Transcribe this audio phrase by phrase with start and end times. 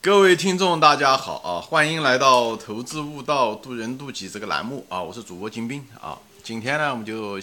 [0.00, 1.60] 各位听众，大家好啊！
[1.60, 5.02] 欢迎来到《投资悟道，渡人渡己》这个栏目啊！
[5.02, 6.16] 我是主播金兵啊。
[6.44, 7.36] 今天呢，我们就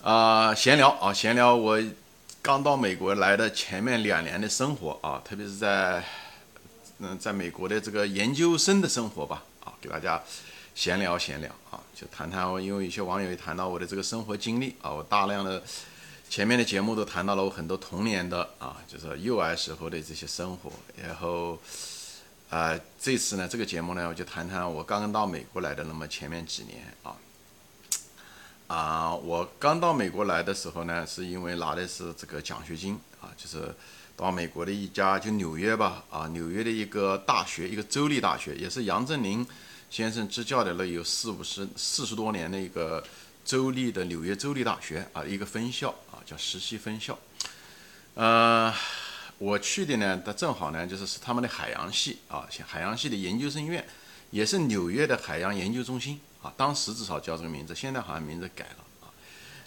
[0.00, 1.76] 啊闲聊啊，闲聊我
[2.40, 6.04] 刚到美国来的前面两年的生活啊，特别是在
[7.00, 10.22] 嗯，在美国的这个研究生的生活吧啊，给大家
[10.76, 15.60] 闲聊闲聊啊，就谈谈我，因为有些网友也谈到我的这个生活经历啊，我大量的。
[16.30, 20.70] 前面的节目都谈到了我很多童年的啊，就是幼儿时候的这些生活。
[20.96, 21.58] 然后，
[22.48, 27.16] 啊，这次呢，这个节目呢，我就谈谈我刚刚到美国来的那么前面几年啊。
[28.68, 33.74] 啊，我刚到美国来的时候呢，是因为拿的是这个奖学金啊，就是
[34.16, 39.44] 到美国的一家就纽约吧啊，纽约的一个大学，一个州立大学，也是杨振宁
[39.90, 43.02] 先生支教的了有四五十四十多年的一个
[43.44, 45.92] 州立的纽约州立大学啊，一个分校。
[46.30, 47.18] 叫实习分校，
[48.14, 48.72] 呃，
[49.38, 53.84] 我去的呢，它正好呢，就是是他们的海洋系啊，海洋系的研究生院，
[54.30, 59.08] 也是纽约的海洋研究中心啊，当时至少叫这个名字，现在好像名字改了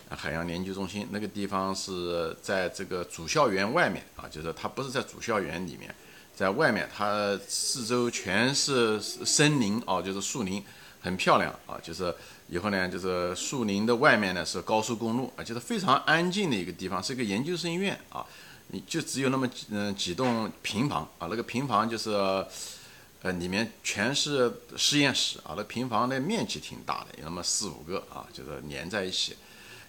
[0.09, 5.94] 啊，海洋研究中心那个地方是在这个主校园外面啊，就是它不是在主校园里面，
[6.34, 10.64] 在外面，它四周全是森林哦，就是树林，
[11.04, 12.12] 很漂亮啊，就是。
[12.50, 18.23] 以后呢，就是树林的外面呢是高速公路啊，就是非常安静的一个地方，是一个研究生院啊。
[18.68, 29.36] 你就只有那么嗯几栋平房啊，那个平房就是呃里面全是实验室啊，那平房的面积挺大的，有那么四五个啊，就是连在一起。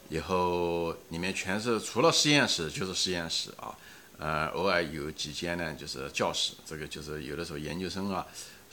[0.09, 3.77] 以后里面全是除了实验室就是实验室啊，
[4.17, 8.25] 呃偶尔有几间呢就是教室，这个就是有的时候研究生啊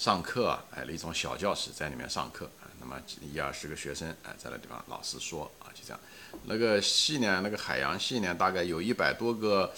[0.01, 2.49] 上课啊，哎那种小教室在里面上课。
[2.79, 5.99] 那么一二十个学生哎，在那地方老师说啊，就这样。
[6.45, 9.71] 那个系呢，那个海洋系呢，大概有一百多个，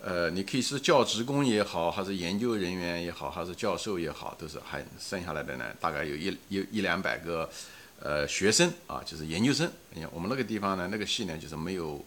[0.00, 7.50] 呃，你可以是教职工也好，还是研究人员也好，还是教授也好，都是还剩下来的呢，大概有一一一两百个，
[7.98, 9.68] 呃，学生啊，就是研究生。
[10.12, 12.00] 我们那个地方呢，那个系呢，就是没有，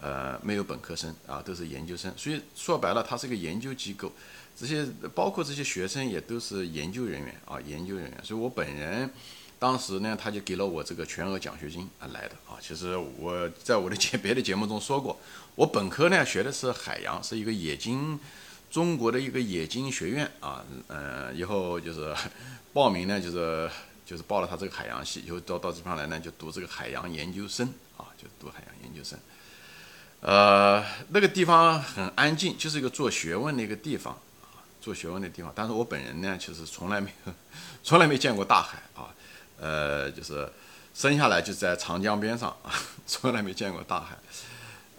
[0.00, 2.14] 呃，没有本科生啊，都是研究生。
[2.16, 4.12] 所以说白了，它是个研究机构，
[4.56, 8.20] 这些包括这些学生也都是研究人员啊，研究人员。
[8.22, 9.10] 所以我本人。
[9.60, 12.56] 当时呢，他就给了我这个全额奖学金啊来的啊。
[12.62, 15.20] 其实我在我的节 别的节目中说过，
[15.54, 18.18] 我本科呢学的是海洋，是一个冶金，
[18.70, 20.64] 中国的一个冶金学院啊。
[20.88, 22.16] 嗯，以后就是
[22.72, 23.70] 报名呢，就是
[24.06, 27.68] 就是报了他这个海洋系，以后到到这方来呢就读这个海洋研究生
[27.98, 29.18] 啊，就读海洋研究生。
[30.20, 34.18] 呃，那个地方很安静，就是一个做学问的一个地方，
[34.80, 35.52] 做学问的地方。
[35.54, 37.32] 但是我本人呢，其实从来没有，
[37.84, 39.14] 从来没见过大海啊。
[39.58, 40.50] 呃，就是
[40.94, 42.56] 生下来就在长江边上，
[43.06, 44.16] 从来没见过大海。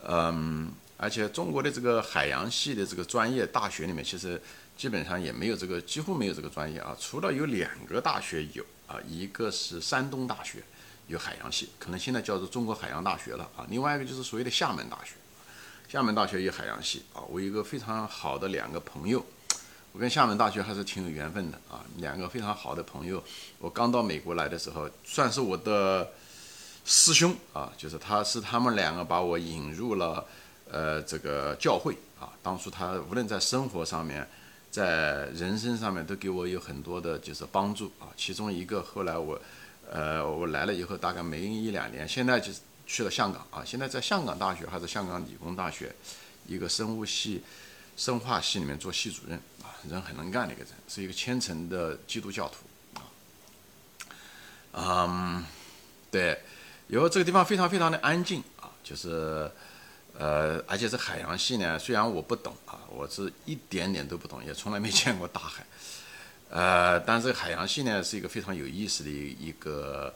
[0.07, 4.39] 嗯，而且中国的这个海洋系的这个专业大学里面，其实
[4.77, 6.95] 基本上也没有这个，几乎没有这个专业啊。
[6.99, 10.63] 除了有两个大学有啊，一个是山东大学
[11.07, 13.65] 有海洋系，可能现在叫做中国海洋大学了啊。
[13.69, 15.13] 另外一个就是所谓的厦门大学，
[15.87, 17.21] 厦门大学有海洋系啊。
[17.29, 19.25] 我有一个非常好的两个朋友。
[19.94, 23.22] 我跟厦门大学还是挺有缘分的啊，两个非常好的朋友。
[23.59, 26.09] 我刚到美国来的时候，算是我的
[26.85, 30.25] 师兄啊，就是他是他们两个把我引入了
[30.72, 32.31] 呃这个教会啊。
[32.41, 34.25] 当初他无论在生活上面，
[34.72, 38.08] 在人生上面都给我有很多的就是帮助啊。
[38.16, 39.38] 其中一个后来我
[39.91, 42.50] 呃我来了以后，大概没一两年，现在就
[42.88, 43.62] 去了香港啊。
[43.66, 45.94] 现在在香港大学还是香港理工大学
[46.47, 47.44] 一个生物系。
[48.01, 53.06] 生化系里面做系主任啊，人很能干的一个人，是一个虔诚的基督教徒啊。
[54.73, 55.45] 嗯，
[56.09, 56.41] 对，
[56.88, 59.51] 以后这个地方非常非常的安静啊，就是
[60.17, 65.63] 呃，而且这海洋系呢，虽然我不懂啊，我是一点点都不懂，也从来没见过大海，
[66.50, 70.11] 呃，但是海洋系呢是一个非常有意思的一一个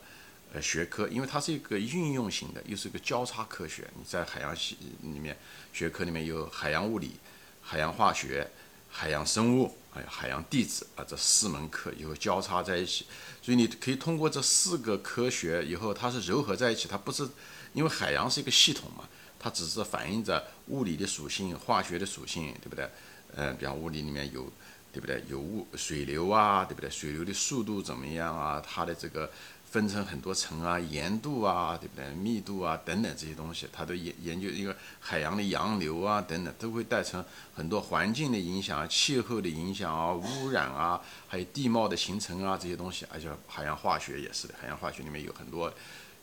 [0.53, 3.87] 呃学科，因为它是一个运用型的，又是一个交叉科学。
[3.95, 5.37] 你在海洋系里面
[5.71, 7.19] 学科里面有海洋物理。
[7.67, 8.47] 海洋化学、
[8.89, 13.07] 海洋生物，还有海洋地质啊，这四门课以后交叉在一起，
[13.41, 17.27] 所以你可以通过这四个科学以后，它是糅合在一起，它不是
[17.73, 19.09] 因为海洋是一个系统嘛，
[19.39, 22.87] 它只是反映着物理的属性、化学的属性，对不对？
[23.35, 24.47] 嗯，比方物理里面有，
[24.93, 25.23] 对不对？
[25.27, 26.89] 有物水流啊，对不对？
[26.89, 28.63] 水流的速度怎么样啊？
[28.63, 29.31] 它的这个。
[29.75, 32.09] 分成很多层啊，盐度啊，对不对？
[32.11, 37.21] 密度啊，等等这些东西，它都研研究一个海洋的洋流啊，等等，都会带成
[37.53, 43.05] 很多环境的影响啊、气候的影响啊、污染啊，还有地貌的形成啊这些东西。
[43.11, 45.69] 而且海洋化学也是的，海洋化学里面有很多，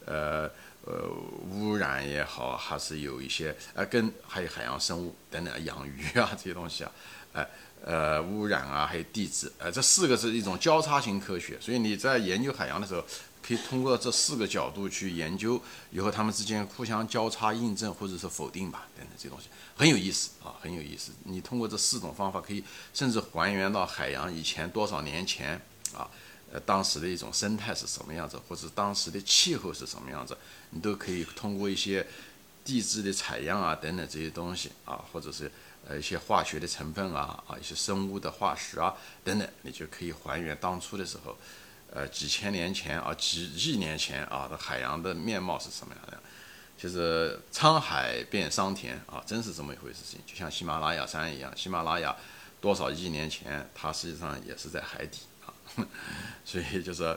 [0.06, 0.50] 呃
[0.86, 1.06] 呃，
[1.50, 6.92] 污染也好，还是有一些呃，跟还有海洋生物等等，养鱼啊这些东西啊，
[7.34, 7.46] 哎
[7.84, 13.04] 呃污染啊，还有地质，呃，这四个是一种交叉型科学，所以你在研究海洋的时候，
[13.46, 15.60] 可以通过这四个角度去研究，
[15.90, 21.12] 以后它们之间互相交叉印证或者是否定吧，等等这东西很有意思啊，很有意思。
[21.24, 22.62] 你通过这四种方法，可以
[22.94, 25.60] 甚至还原到海洋以前多少年前
[25.94, 26.08] 啊。
[26.54, 30.36] 呃，当时的一种生态是什么样子，或者当时的气候是什么样子，
[30.68, 32.06] 你都可以通过一些
[32.62, 35.50] 地质的采样啊等等这些东西啊，或者是
[35.88, 41.34] 呃一些化学的成分啊啊一些生物的化石啊等等，你就可以还原当初的时候，
[41.94, 46.18] 呃几千年前啊几亿年前啊的海洋的面貌是什么样的？
[46.78, 50.18] 就是沧海变桑田啊，真是这么一回事情。
[50.26, 52.16] 就像喜马拉雅山一样，喜马拉雅
[52.60, 55.54] 多少亿年前，它实际上也是在海底啊。
[56.44, 57.16] 所以就是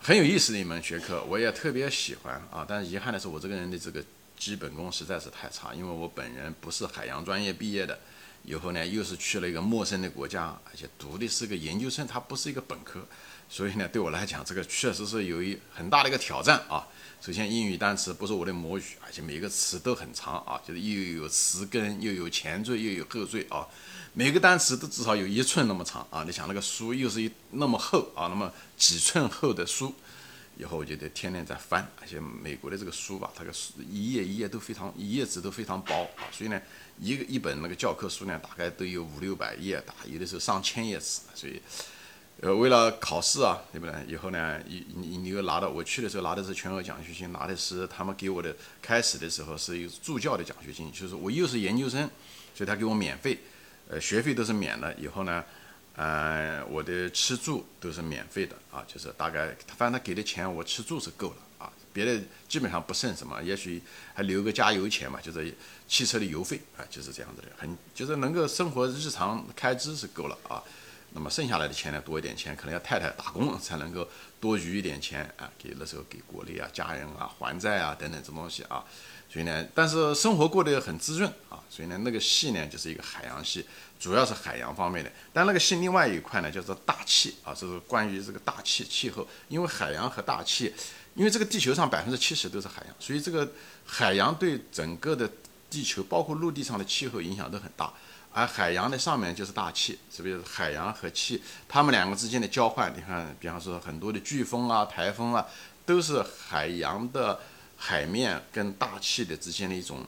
[0.00, 2.64] 很有意思的一门学科，我也特别喜欢啊。
[2.66, 4.02] 但是遗憾的是，我这个人的这个
[4.38, 7.98] 基本功实在是太差，因为我本人不是海洋专业毕业的，
[8.46, 13.06] 以后呢又是去了一个陌生的国家，而且读的是个研究生，它不是一个本科，
[13.50, 16.86] 所以呢对我来讲，这个确实是有一很大的一个挑战啊。
[17.20, 23.66] 首先英语单词不是我的母语，而且每个词都很长啊，就是又有词根，又有前缀，又有后缀啊。
[24.12, 26.24] 每个单词都至少有一寸那么长啊！
[26.24, 29.94] 你想那个书又是一那么厚啊，那么几寸厚的书，
[30.56, 31.86] 以后我就得天天在翻。
[32.00, 36.60] 而且美国的这个书吧，它个书一页一页都非常，一页纸都非常薄啊，所以呢，
[36.98, 41.20] 一个一本那个教科书呢，大概都有五六百页大，有的时候上千页纸。
[41.34, 41.60] 所以，
[42.40, 43.94] 呃，为了考试啊，对不对？
[44.08, 52.08] 以后呢，你你你又拿到我去的时候拿的是全额奖学金，拿的是他们给我的开始的时候是一个助教的奖学金，就是我又是研究生，
[52.54, 53.38] 所以他给我免费。
[53.88, 55.44] 呃，学费都是免的，以后呢，
[55.96, 59.48] 呃，我的吃住都是免费的啊，就是大概，
[59.78, 63.82] 反正他给的钱我吃住是够了啊，别的基本上不剩什么，也许
[64.12, 65.54] 还留个加油钱嘛，就是
[65.88, 70.62] 汽车的油费啊，就是这样子的，很就是能够生活日常开支是够了啊，
[71.16, 74.06] 那么剩下来的钱呢，多一点钱，可能要太太打工才能够
[74.38, 78.84] 多余一点钱啊，给那时候给国内啊、家人啊还债啊等等这东西啊。
[79.30, 83.64] 所以呢，但是生活过得很滋润啊，所以呢，那个系呢就是一个海洋系，
[83.98, 85.10] 主要是海洋方面的。
[85.32, 89.26] 但那个系另外一块呢叫做大气啊，这是关于这个大气气候。
[89.48, 90.70] 因为海洋和大气，
[91.14, 93.50] 因为这个地球上百分之七十都是海洋，所以这个
[93.86, 95.26] 海洋对整个的
[95.70, 97.90] 地球，包括陆地上的气候影响都很大。
[98.36, 100.38] 而海洋的上面就是大气，是不是？
[100.42, 105.46] 海洋和气，它们两个之间的交换，你看，比方说很多的飓风啊、台风啊，
[105.86, 107.40] 都是海洋的。
[107.78, 110.02] 海面跟大气的之间的一种，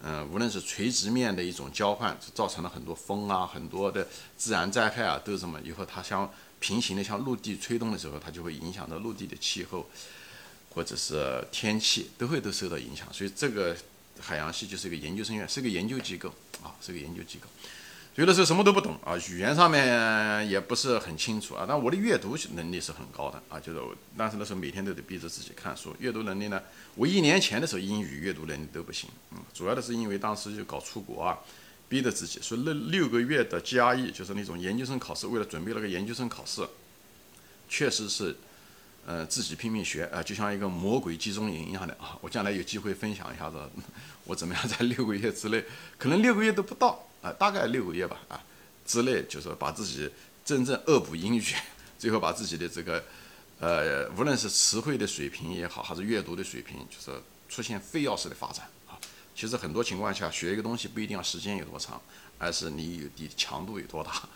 [0.00, 4.08] 嗯，无论是垂直面的一种交换，造成了很多风啊，很多的
[4.38, 9.86] 自然灾害啊，都这么以后它像平行的向陆地吹动的时候，它就会影响到陆地的气候，
[10.70, 13.06] 或者是天气都会都受到影响。
[13.12, 13.76] 所以这个
[14.20, 16.28] 海洋系就是一个研究生院，是个研究机构
[16.62, 17.46] 啊，是个研究机构。
[18.16, 26.62] 有的时候什么都不懂啊，语言上面也不是很清楚啊，但我的阅读能力是很高的啊，就是我但是那时候每天都得逼着自己看书，阅读能力呢，
[26.94, 31.36] 我一年前的时候英语阅读能力都不行，嗯，主要的是因为当时就搞出国啊，
[31.88, 36.64] 逼着自己，所以那六个月的 GRE 就是那种研究生考试，为了准备那个研究生考试，
[37.68, 38.36] 确实是，
[39.06, 43.56] 呃，自己拼命学啊，就像一个魔鬼集中营一样的啊，我将来有机会分享一下子，
[44.24, 45.64] 我怎么样在六个月之内，
[45.98, 47.06] 可能六个月都不到。
[47.24, 48.38] 啊，大概六个月吧，啊，
[48.84, 50.10] 之内就是把自己
[50.44, 51.42] 真正恶补英语，
[51.98, 53.02] 最后把自己的这个，
[53.58, 57.18] 呃，无论是词汇的水平也好，还是阅读的水平，就是
[57.48, 59.00] 出现飞跃式的发展啊。
[59.34, 61.98] 其实很多情况下，学一个东西不一定要时间有多长，
[62.38, 64.28] 而是你有的强度有多大，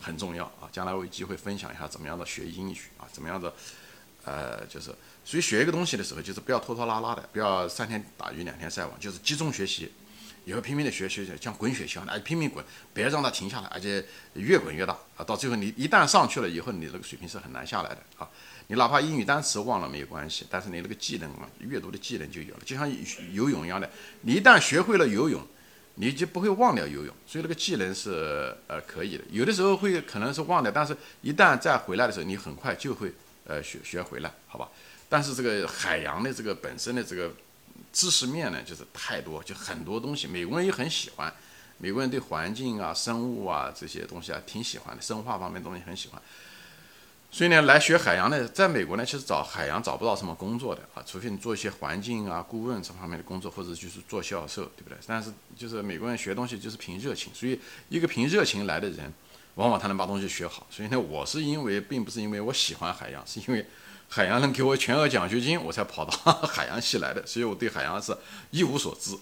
[0.00, 0.68] 很重要啊。
[0.72, 3.52] 将来我有机会分享一下怎么样的学英语啊，怎么样的，
[4.24, 9.92] 呃，就是所以学一个东西的时候，就是不要拖拖拉拉的，不要三天打鱼两天晒网，就是集中学习。
[10.44, 12.64] 以后拼命的学学学像滚雪球一样，拼命滚，
[12.94, 14.02] 别让它停下来，而且
[14.32, 15.22] 越滚越大啊！
[15.22, 18.26] 到最后你一旦上去了以后，你这个水平是很难下来的啊！
[18.68, 22.90] 你哪怕英语单词忘了没有关系，但是你那个技能啊，阅读的技能就有了，就像
[23.34, 23.90] 游泳一样的，
[24.22, 25.46] 你一旦学会了游泳，
[26.00, 29.24] 你就不会忘掉游泳，所以那个技能是呃可以的。
[29.30, 33.12] 有的时候会可能是忘掉，但是一旦再回来的时候，你很快就会
[33.46, 34.68] 呃学学回来，好吧？
[35.08, 37.32] 但是这个海洋的这个本身的这个。
[37.90, 40.26] 知识面呢，就是太多，就很多东西。
[40.26, 41.32] 美国人也很喜欢，
[41.78, 46.20] 美国人对环境啊、生物啊这些东西啊挺喜欢的，生化方面东西很喜欢。
[47.30, 54.96] 所以呢，来学海洋的，在美国呢，其实找海洋找不到什么工作的啊，除非你做一些环境啊、顾问这方面的工作，或者就是做销售，对不对？
[55.06, 59.12] 但是就是美国人学东西就是凭热情，所以一个凭热情来的人，
[59.56, 60.66] 往往他能把东西学好。
[60.70, 63.66] 所以呢，我是因为并不是因为我喜欢海洋，是因为。
[64.10, 68.16] 海洋能给我全额奖学金，我才跑到海洋系来的，所以我对海洋是
[68.50, 69.14] 一无所知，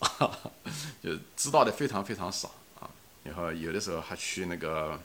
[1.03, 2.89] 就知道的非常非常少啊。
[3.25, 4.97] 然后有的时候还去那个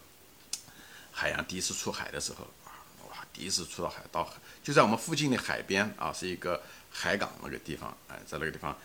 [1.12, 2.46] 海洋第一次出海的时候，
[3.34, 4.28] 第一次出到海到
[4.64, 8.76] 就在我们附近的海边啊，是一个海港那个地方，哎，在那个地方，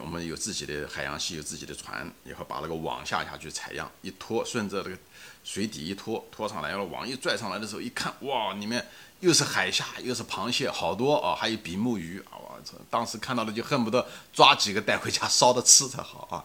[0.00, 4.98] 我们有自己的海洋系，有自己的船，以后把那个网下下去采样，一拖，顺着这个
[5.44, 8.86] 水底一拖，拖上来，然后网一拽上来的时候，一看，哇，里面
[9.20, 16.44] 又是海虾，又是螃蟹，好多啊，还有比目鱼啊，我操，当时看到了就恨不得抓几个带回家烧着吃才好啊。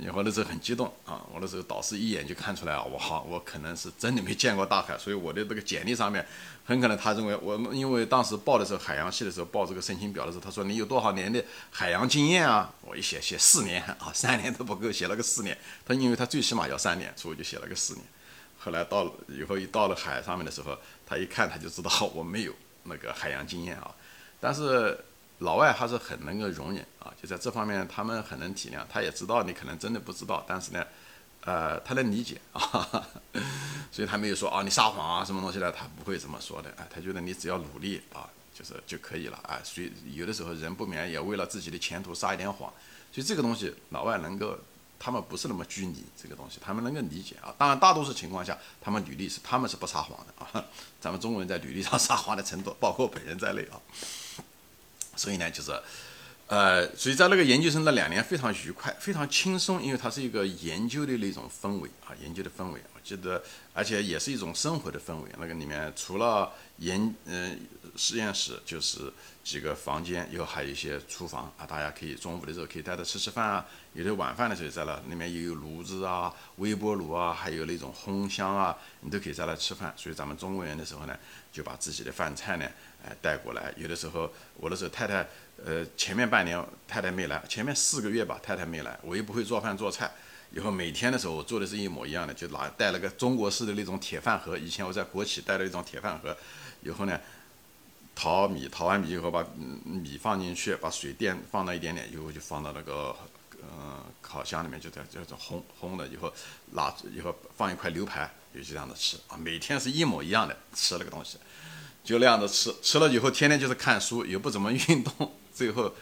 [0.00, 1.26] 以后那时候很激动啊！
[1.34, 6.24] 我那时候导师一眼就看出来啊，我好，我可能是真的没见过大海，所以我的这个简历上面
[6.64, 12.72] 很可能他认为我，因为当时报的时候海洋系的时候报这个申请表的时候，他说你有多少年的海洋经验啊？
[12.82, 15.58] 我一写写四年啊，三年都不够，写了个四年。
[15.84, 18.04] 他因为他最起码要三年，所以我就写了个四年。
[18.58, 23.92] 后来到了以后一到了海上面的时候，他一看他就知道我没有那个海洋经验啊，
[24.40, 24.96] 但是。
[25.38, 30.84] 老外还是很能够容忍啊，就在这方面他们很能体谅，他也知道你可能真的不知道，但是呢，
[31.44, 32.60] 呃，他能理解啊，
[33.92, 42.68] 所以他没有说啊你撒谎啊什么东西的，他不会这么说的，啊，他觉得你只要努力啊，就是就可以了啊，所以有的时候人不免也为了自己的前途撒一点谎，
[43.12, 44.58] 所以这个东西老外能够，
[44.98, 50.64] 他们不是那么拘泥这个东西，他们能够理解啊，当然大多数情况下他们履历是他们是不撒谎的啊，
[51.00, 53.78] 咱们中国人在履历上撒谎的程度，包括本人在内啊。
[55.18, 55.72] 所以呢，就是，
[56.46, 62.80] 呃，所以在那个研究生那两年非常愉快，非常轻松，因为它是一个研究的那种氛围啊，研究的氛围。
[62.94, 63.42] 我记得，
[63.74, 65.28] 而且也是一种生活的氛围。
[65.38, 67.58] 那个里面除了研，嗯，
[67.98, 69.12] 实验室就是
[69.42, 73.66] 几个房间，以后还有一些厨房啊，大家可以中午的时候可以在这吃吃饭啊。
[73.92, 79.92] 有的晚饭的时候在那，里面也有炉子啊、微波炉啊，还有那种烘箱啊，你都可以在那吃饭。
[79.96, 81.18] 所以咱们中国人的时候呢，
[81.52, 82.64] 就把自己的饭菜呢。
[83.04, 85.26] 哎，带过来，有的时候我的时候太太，
[85.64, 90.10] 呃，前面半年太太没来，前面四个月吧，太太没来，我又不会做饭做菜，
[90.52, 96.36] 以后每天的时候我做的是一模一样的，就拿带了个中国式的那种铁饭盒，以前我在国企带了一种铁饭盒，
[96.82, 97.20] 以后呢，
[98.20, 99.46] 淘米，淘完米以后把
[99.84, 103.14] 米放进去，把水电放到一点点，以后就放到那个
[103.62, 106.32] 嗯烤箱里面，就在就在烘烘了以后，
[106.72, 111.38] 拿以后放一块牛排，就这样的吃啊，每天是一模一样的吃那个东西。
[112.02, 115.94] 就那样子吃，吃了以后天天就是看书，也不怎么运动， 最后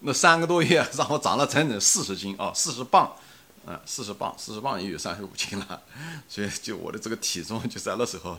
[0.00, 3.12] 那三个多月让我长了整整四十斤啊，四十磅，
[3.64, 5.82] 嗯，四十磅，四十磅也有三十五斤了，
[6.28, 8.36] 所以就我的这个体重就在那时候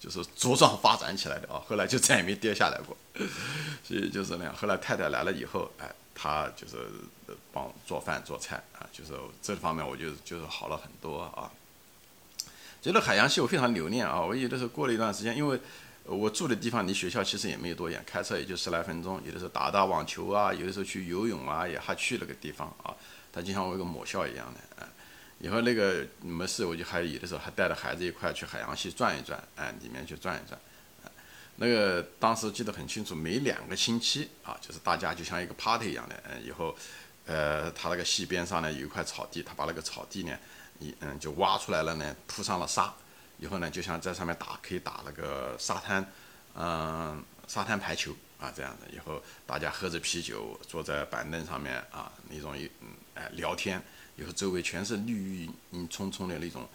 [0.00, 2.96] 就是茁壮发展起来的啊， 后来就再也没跌下来过，
[3.84, 4.52] 所以就是那样。
[4.56, 6.76] 后来太太来了以后，哎，她就是
[7.52, 11.52] 帮做饭做菜啊，就是这方面我就就是好了很多啊。
[12.82, 15.60] 觉得海洋系我非常留恋啊，我有的时候过了一段时间，因为。
[16.04, 19.20] 我住的地方离学校其实也没有多远，开车也就十来分钟。
[19.24, 22.90] 有的时候打打网球啊，有的时候去游泳啊，也还去了个地方啊。
[23.30, 24.88] 它就像我一个母校一样的，啊。
[25.40, 30.58] 以后那个没事，我就还有的时候还带着孩子一块去海洋系转一转，哎，里面去转一转。
[31.56, 36.74] 那个当时记得很清楚，每两个星期啊，就是大家就像一个 party 一样的，嗯，以后，
[37.26, 40.38] 呃，他那个溪边上呢有一块草地，他把那个草地呢，
[40.78, 42.94] 一嗯就挖出来了呢，铺上了沙。
[43.38, 46.06] 以后呢，就像在上面打，可以打那个沙滩，
[46.54, 48.94] 嗯，沙滩排球啊，这样的。
[48.94, 53.82] 以后大家喝着啤酒，坐在板凳上面啊，那种一嗯，哎，聊天。
[54.20, 56.68] 以后周围全是绿荫葱葱的那种，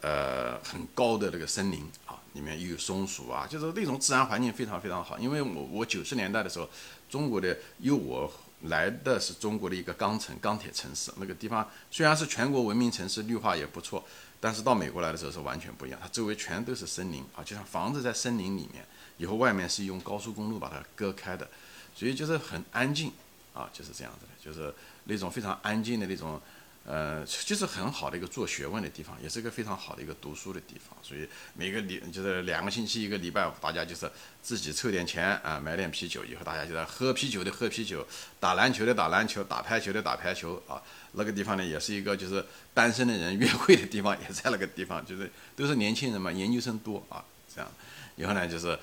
[0.00, 5.18] 呃，很高的那个森林啊，里面又有松鼠啊，就是那种自然环境非常非常好。
[5.18, 6.68] 因为我我九十年代的时候，
[7.10, 14.04] 中国的有我来的是中国的一个钢城、钢铁城市，那个地方虽然是全国文明城市，绿化也不错。
[14.38, 21.48] 但是到美国来的时候是完全不一样，它周围全都是森林啊，就像房子在森林里面，以后外面是用高速公路把它割开的，
[21.94, 23.10] 所以就是很安静
[23.54, 24.72] 啊，就是这样子的，就是
[25.04, 26.40] 那种非常安静的那种。
[26.88, 30.96] 呃，就是很好的一个做学问的地方，也是一个非常好的一个读书的地方。
[31.02, 34.08] 所以每个礼就是两个星期一个礼拜，大家就是
[34.40, 38.06] 自己凑点钱啊，买点啤酒，以后大家就在喝啤酒的喝啤酒，
[38.38, 40.80] 打篮球的打篮球，打排球的打排球啊。
[41.18, 47.68] 那个地方呢，也是一个就是单身的人约会的地方，也在那个地方，就是都是年轻人嘛，研究生多啊，这样。
[48.14, 48.78] 以后呢，就是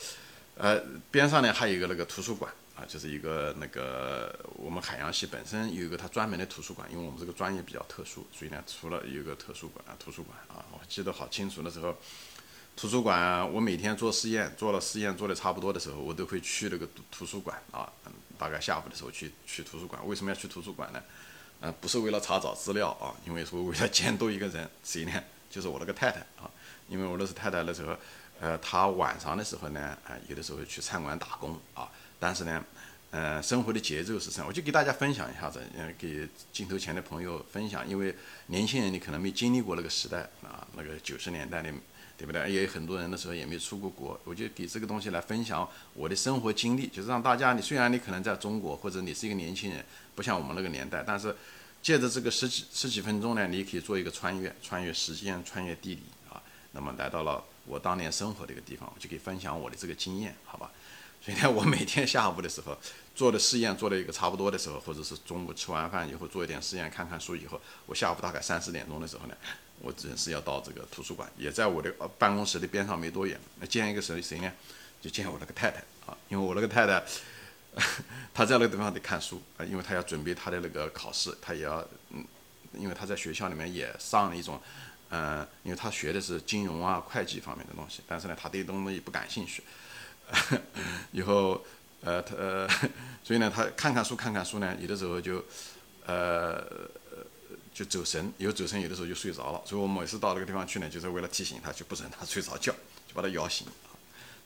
[0.57, 0.77] 呃
[1.09, 2.51] 边上呢还有一个那个图书馆。
[2.75, 11.95] 啊，就是一个那个我们海洋系本身有一个它专门的图书馆，因为我们这个专业比较特殊，所以呢，除了有一个特殊馆啊，图书馆啊，我记得好清楚的时候，
[12.75, 17.87] 图书馆我每天做实验，做了实验做的差不多的时候，我都会去那个图图书馆啊，
[18.39, 20.01] 大概下午的时候去去图书馆。
[20.07, 21.03] 为什么要去图书馆呢？
[21.59, 25.23] 呃，不是为了查找资料啊，因为说为了监督一个人，谁呢？
[25.47, 26.49] 就是我那个太太啊，
[26.89, 27.95] 因为我那是太太的时候，
[28.39, 31.87] 呃，她晚上的时候呢，啊，有的时候去餐馆打工啊。
[32.23, 32.63] 但是呢，
[33.11, 34.45] 呃，生活的节奏是什么？
[34.47, 38.15] 我就给大家分享一下子，嗯，给镜头前的朋友分享，因为
[38.47, 41.69] 年轻人你可能没经历过那个时代啊，那个九十年代的，
[42.17, 42.49] 对不对？
[42.49, 49.83] 也有很多人的时候也没出过国，我就给这个东西来分享我的生活经历，就是让大家，你虽然你可能在中国，或者你是一个年轻人，
[50.15, 51.35] 不像我们那个年代，但是
[51.81, 60.71] 借着这个十几十几分钟呢，你可以做一个穿越，穿越时间，穿越地理啊，那么来到了我当年生活的一个地方，我就可以分享我的这个经验，好吧？
[61.23, 62.77] 所以呢，我每天下午的时候
[63.15, 69.35] 做的试验做了一个差不多的时候，或者是中午吃完饭以后做一点试验，看看书以后，我下午大概三四点钟的时候呢，
[69.79, 71.89] 我准是要到这个图书馆，也在我的
[72.19, 73.39] 办公室的边上没多远。
[73.61, 74.51] 那见一个谁谁呢？
[75.01, 77.01] 就见我那个太太啊，因为我那个太太，
[78.33, 82.25] 她在那个地方得看书啊，因为她要准备她的那个考试，她也要嗯，
[82.73, 84.61] 因为她在学校里面也上了一种，
[85.09, 89.63] 嗯，因为她学的是金融啊、会计方面的东西，但是呢，她对东西不感兴趣。
[91.11, 91.63] 以后，
[92.01, 92.67] 呃，他呃，
[93.23, 95.43] 所以呢，他看看书，看看书呢，有的时候就，
[96.05, 96.63] 呃，
[97.73, 99.61] 就走神，有走神，有的时候就睡着了。
[99.65, 102.73] 所以我每次到那个地方去呢，就是为了提醒他，就不准他睡着觉，
[103.07, 103.67] 就把他摇醒。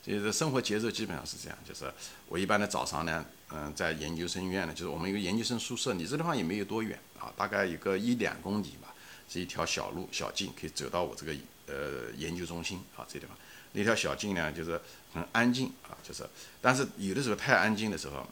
[0.04, 1.92] 所以这生活节奏基本上是这样，就是
[2.28, 8.94] 我一般的早上呢，嗯，在研究生院呢，就是我们一个研究生宿舍，离这地方也没有多远啊，大概一个一两公里吧，
[9.28, 11.32] 是一条小路小径，可以走到我这个
[11.66, 13.36] 呃研究中心啊这地方。
[13.72, 14.80] 那条小径呢，就是
[15.12, 16.28] 很安静啊，就是，
[16.60, 18.26] 但是有的时候太安静的时候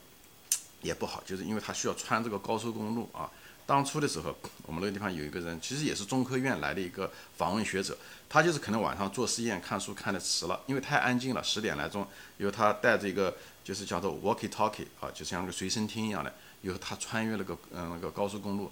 [0.82, 3.30] 也不好，就是因为他需要穿这个高速公路啊。
[3.66, 12.06] 当初的时候，我们那个地方有一个人，其实也是中科院来的一个访问学者，他就是可能晚上做实验看书看的迟了，因为太安静了，十点来钟，
[12.38, 18.70] 因为他带着一个就是叫做 walkie talkie 啊，就像个随身听一样的，以后他穿越了个嗯那个高速公路。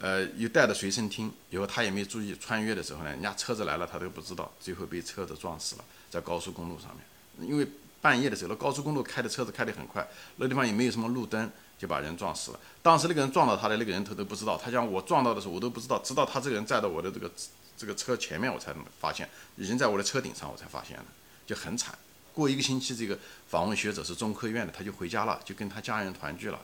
[0.00, 7.04] 呃，又带着随身听，以后他也没注意穿越的时候呢，人家车子来了他都不知道，最后被车子撞死了，在高速公路上面。
[7.40, 7.66] 因为
[8.00, 12.60] 半夜的时候，那高速公路开的车子开得很快，那地方也没有什么路灯，就把人撞死了。
[12.82, 17.30] 当时那个人撞到他的那个人头都不知道，他讲我撞到的时候我都不知道，直到他这个人站到我的这个
[17.76, 21.04] 这个车前面，我才发现已经在我的车顶上，我才发现了，
[21.46, 21.96] 就很惨。
[22.32, 26.60] 过一个星期，这个访问学者是中科院的，他就回家了，就跟他家人团聚了。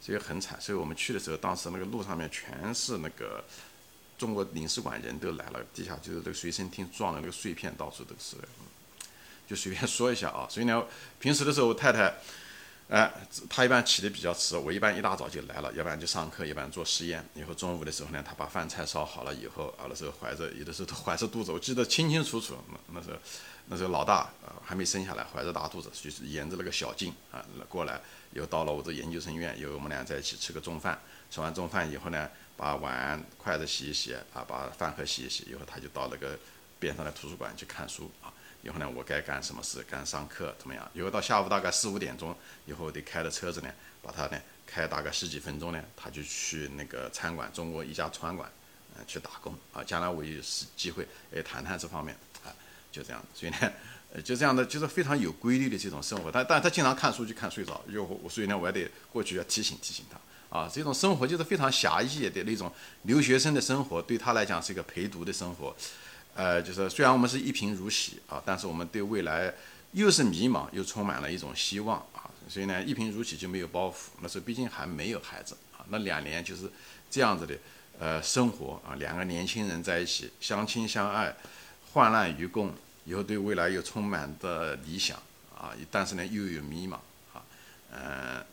[0.00, 3.42] 这个很惨，所以我们去的时候，当时那个路上面全是那个
[4.18, 8.36] 中国领事馆人都来了，地下就是这个随身听撞的那个碎片到处都是，
[9.46, 10.46] 就随便说一下啊。
[10.50, 10.84] 所以呢，
[11.18, 12.14] 平时的时候太太，
[12.88, 13.12] 哎，
[13.48, 17.24] 她一般起的比较迟，我一般一大早就来了，要不然就上课，一般做实验。
[17.34, 23.16] 以后中午的时候呢，她把饭菜烧好了以后，啊，那时候怀着，有的时候都怀着肚子，我记得清清楚楚，那那时候。
[23.68, 30.96] 那时候老大啊还没生下来，怀着大肚子，就是沿着那个小径啊过来，又到了我这研究生院，又我们俩在一起吃个中饭。
[31.32, 36.38] 吃完中饭以后呢，把碗筷子洗一洗啊，把饭盒洗一洗，以后他就到那个
[36.78, 38.32] 边上的图书馆去看书啊。
[38.66, 39.80] 以后呢，我该干什么事？
[39.88, 40.90] 干上课怎么样？
[40.92, 43.70] 以后到下午大概四五点钟以后，得开着车子呢，
[44.02, 48.50] 把他呢开大概十几分钟呢，他就去那个餐馆，中国一家餐馆，
[48.98, 49.84] 嗯，去打工啊。
[49.84, 52.50] 将来我有时机会哎谈谈这方面啊。
[52.90, 53.72] 就这样，所以呢，
[54.14, 56.28] 呃，就这样的，就是非常有规律的这种生活。
[56.32, 60.68] 但但他经常看书就看睡着，又我所以呢，我还得过去要提醒提醒他啊。
[60.72, 65.76] 这种生活就是非常狭义的那种留学生的生活，对他来讲是一个陪读的生活。
[66.36, 69.52] 呃，就是虽然我们是一贫如洗啊，但是我们对未来
[69.92, 72.30] 又是迷茫，又充满了一种希望啊。
[72.48, 73.94] 所以呢，一贫如洗就没有包袱。
[74.20, 76.70] 那时候毕竟还没有孩子啊，那两年就是
[77.10, 77.56] 这样子的
[77.98, 81.34] 呃生活啊，两个年轻人在一起相亲相爱，
[81.92, 82.72] 患难与共。
[83.08, 85.16] 以后对未来又充满的理想
[85.56, 86.94] 啊，但是呢又有迷茫
[87.32, 87.40] 啊，
[87.92, 88.44] 嗯，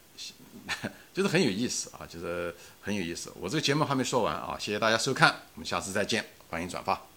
[1.11, 3.33] 就是很有意思啊，就是很有意思。
[3.41, 7.12] 我这个节目还没说完啊，谢谢大家收看，我们下次再见，欢迎转发。